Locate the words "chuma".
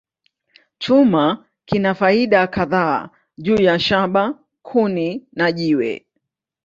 0.81-1.23